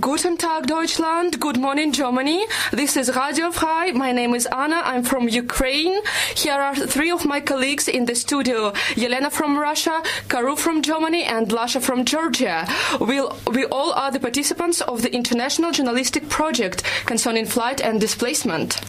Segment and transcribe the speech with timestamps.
[0.00, 1.40] Guten Tag, Deutschland.
[1.40, 2.44] Good morning, Germany.
[2.70, 3.92] This is Radio Frei.
[3.92, 4.82] My name is Anna.
[4.84, 5.94] I'm from Ukraine.
[6.34, 8.72] Here are three of my colleagues in the studio.
[8.94, 12.66] Yelena from Russia, Karu from Germany, and Lasha from Georgia.
[13.00, 18.82] We'll, we all are the participants of the International Journalistic Project concerning flight and displacement.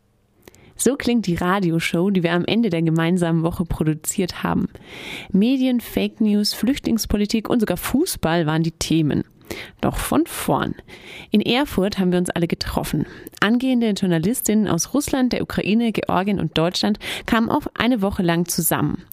[0.76, 4.68] So klingt die Radioshow, die wir am Ende der gemeinsamen Woche produziert haben.
[5.32, 9.24] Medien, Fake News, Flüchtlingspolitik und sogar Fußball waren die Themen.
[9.82, 10.76] Doch von vorn.
[11.32, 13.06] In Erfurt haben wir uns alle getroffen.
[13.40, 19.04] Angehende Journalistinnen aus Russland, der Ukraine, Georgien und Deutschland kamen auch eine Woche lang zusammen.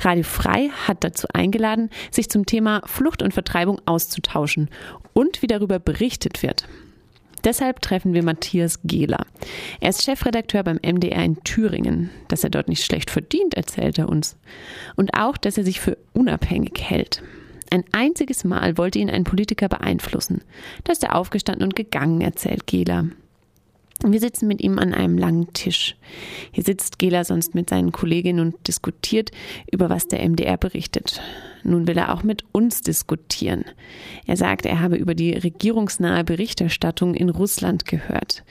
[0.00, 4.68] Radio Frei hat dazu eingeladen, sich zum Thema Flucht und Vertreibung auszutauschen
[5.12, 6.66] und wie darüber berichtet wird.
[7.44, 9.26] Deshalb treffen wir Matthias Gehler.
[9.80, 12.10] Er ist Chefredakteur beim MDR in Thüringen.
[12.28, 14.36] Dass er dort nicht schlecht verdient, erzählt er uns.
[14.96, 17.22] Und auch, dass er sich für unabhängig hält.
[17.74, 20.42] Ein einziges Mal wollte ihn ein Politiker beeinflussen.
[20.84, 23.06] Da ist er aufgestanden und gegangen, erzählt Gela.
[24.00, 25.96] Wir sitzen mit ihm an einem langen Tisch.
[26.52, 29.32] Hier sitzt Gela sonst mit seinen Kolleginnen und diskutiert
[29.72, 31.20] über was der MDR berichtet.
[31.64, 33.64] Nun will er auch mit uns diskutieren.
[34.24, 38.44] Er sagt, er habe über die regierungsnahe Berichterstattung in Russland gehört.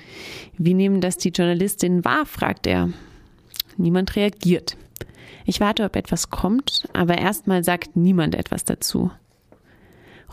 [0.58, 2.90] Wie nehmen das die Journalistinnen wahr, fragt er.
[3.78, 4.76] Niemand reagiert.
[5.46, 9.12] Ich warte, ob etwas kommt, aber erstmal sagt niemand etwas dazu.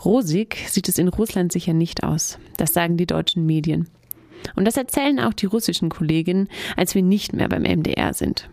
[0.03, 2.39] Rosig sieht es in Russland sicher nicht aus.
[2.57, 3.87] Das sagen die deutschen Medien.
[4.55, 8.49] Und das erzählen auch die russischen Kolleginnen, als wir nicht mehr beim MDR sind.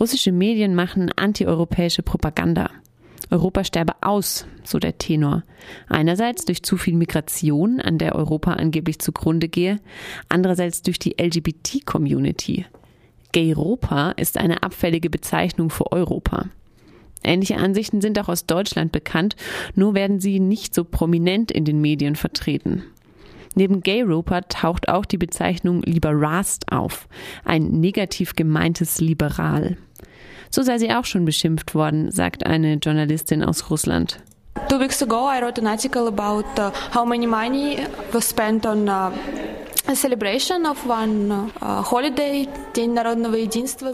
[0.00, 2.70] Russische Medien machen antieuropäische Propaganda.
[3.30, 5.44] Europa sterbe aus, so der Tenor.
[5.88, 9.80] Einerseits durch zu viel Migration, an der Europa angeblich zugrunde gehe,
[10.28, 12.66] andererseits durch die LGBT-Community.
[13.34, 16.46] Gayropa ist eine abfällige Bezeichnung für Europa.
[17.24, 19.34] Ähnliche Ansichten sind auch aus Deutschland bekannt,
[19.74, 22.84] nur werden sie nicht so prominent in den Medien vertreten.
[23.56, 27.08] Neben Gayropa taucht auch die Bezeichnung Liberast auf,
[27.44, 29.78] ein negativ gemeintes Liberal.
[30.48, 34.20] So sei sie auch schon beschimpft worden, sagt eine Journalistin aus Russland.
[34.68, 38.88] Two weeks ago, I wrote an article about uh, how many money was spent on
[38.88, 39.10] uh,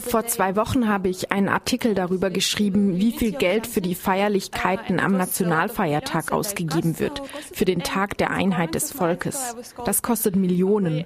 [0.00, 5.00] vor zwei Wochen habe ich einen Artikel darüber geschrieben, wie viel Geld für die Feierlichkeiten
[5.00, 7.20] am Nationalfeiertag ausgegeben wird,
[7.52, 9.56] für den Tag der Einheit des Volkes.
[9.84, 11.04] Das kostet Millionen.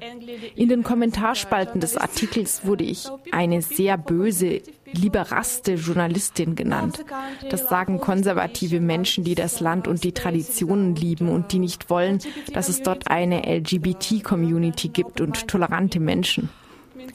[0.55, 4.61] In den Kommentarspalten des Artikels wurde ich eine sehr böse,
[4.95, 7.05] liberaste Journalistin genannt.
[7.51, 12.19] Das sagen konservative Menschen, die das Land und die Traditionen lieben und die nicht wollen,
[12.53, 16.49] dass es dort eine LGBT-Community gibt und tolerante Menschen.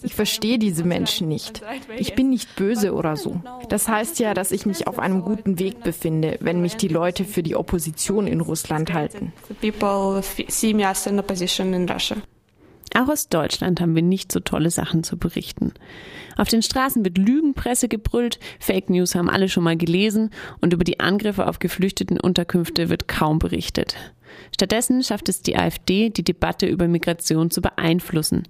[0.03, 1.61] Ich verstehe diese Menschen nicht.
[1.97, 3.41] Ich bin nicht böse oder so.
[3.69, 7.25] Das heißt ja, dass ich mich auf einem guten Weg befinde, wenn mich die Leute
[7.25, 9.33] für die Opposition in Russland halten.
[12.99, 15.73] Auch aus Deutschland haben wir nicht so tolle Sachen zu berichten.
[16.35, 20.83] Auf den Straßen wird Lügenpresse gebrüllt, Fake News haben alle schon mal gelesen und über
[20.83, 23.95] die Angriffe auf geflüchteten Unterkünfte wird kaum berichtet.
[24.53, 28.43] Stattdessen schafft es die AfD, die Debatte über Migration zu beeinflussen.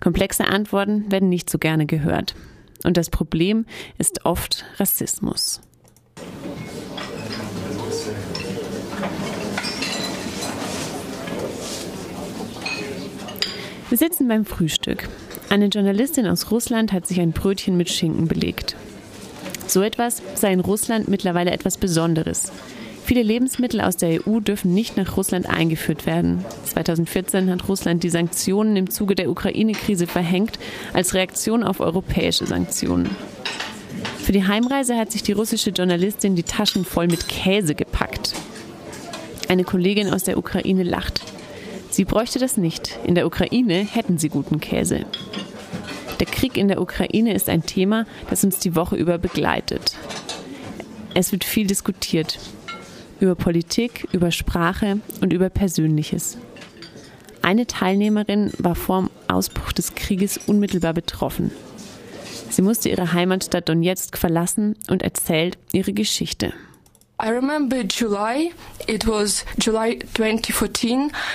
[0.00, 2.34] Komplexe Antworten werden nicht so gerne gehört.
[2.82, 3.64] Und das Problem
[3.96, 5.62] ist oft Rassismus.
[13.94, 15.08] Wir sitzen beim Frühstück.
[15.50, 18.74] Eine Journalistin aus Russland hat sich ein Brötchen mit Schinken belegt.
[19.68, 22.50] So etwas sei in Russland mittlerweile etwas Besonderes.
[23.04, 26.44] Viele Lebensmittel aus der EU dürfen nicht nach Russland eingeführt werden.
[26.64, 30.58] 2014 hat Russland die Sanktionen im Zuge der Ukraine-Krise verhängt
[30.92, 33.14] als Reaktion auf europäische Sanktionen.
[34.18, 38.34] Für die Heimreise hat sich die russische Journalistin die Taschen voll mit Käse gepackt.
[39.48, 41.33] Eine Kollegin aus der Ukraine lacht.
[41.94, 42.98] Sie bräuchte das nicht.
[43.04, 45.06] In der Ukraine hätten sie guten Käse.
[46.18, 49.94] Der Krieg in der Ukraine ist ein Thema, das uns die Woche über begleitet.
[51.14, 52.40] Es wird viel diskutiert.
[53.20, 56.36] Über Politik, über Sprache und über Persönliches.
[57.42, 61.52] Eine Teilnehmerin war vor dem Ausbruch des Krieges unmittelbar betroffen.
[62.50, 66.54] Sie musste ihre Heimatstadt Donetsk verlassen und erzählt ihre Geschichte.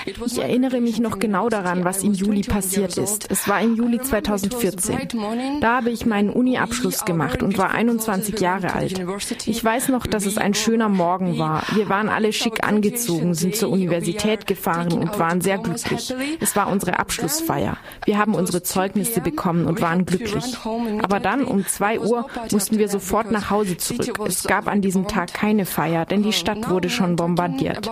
[0.05, 3.25] Ich erinnere mich noch genau daran, was im Juli passiert ist.
[3.31, 5.59] Es war im Juli 2014.
[5.61, 9.03] Da habe ich meinen Uni-Abschluss gemacht und war 21 Jahre alt.
[9.47, 11.63] Ich weiß noch, dass es ein schöner Morgen war.
[11.73, 16.13] Wir waren alle schick angezogen, sind zur Universität gefahren und waren sehr glücklich.
[16.39, 17.77] Es war unsere Abschlussfeier.
[18.05, 20.55] Wir haben unsere Zeugnisse bekommen und waren glücklich.
[21.01, 24.19] Aber dann um 2 Uhr mussten wir sofort nach Hause zurück.
[24.27, 25.78] Es gab an diesem Tag keine Feier.
[25.79, 27.89] Feier, denn die Stadt wurde schon bombardiert.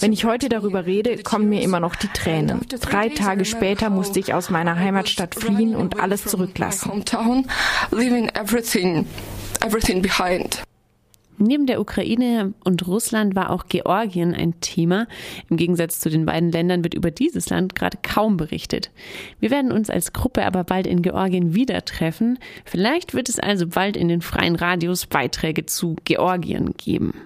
[0.00, 2.62] Wenn ich heute darüber rede, kommen mir immer noch die Tränen.
[2.80, 7.04] Drei Tage später musste ich aus meiner Heimatstadt fliehen und alles zurücklassen.
[11.38, 15.06] Neben der Ukraine und Russland war auch Georgien ein Thema.
[15.50, 18.90] Im Gegensatz zu den beiden Ländern wird über dieses Land gerade kaum berichtet.
[19.38, 22.38] Wir werden uns als Gruppe aber bald in Georgien wieder treffen.
[22.64, 27.20] Vielleicht wird es also bald in den freien Radios Beiträge zu Georgien geben.